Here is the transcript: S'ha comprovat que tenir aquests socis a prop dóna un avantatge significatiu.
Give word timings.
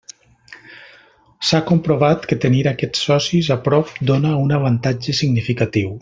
S'ha 1.49 1.59
comprovat 1.73 2.25
que 2.31 2.37
tenir 2.47 2.63
aquests 2.71 3.03
socis 3.11 3.51
a 3.59 3.61
prop 3.67 3.93
dóna 4.13 4.33
un 4.47 4.55
avantatge 4.61 5.19
significatiu. 5.23 5.93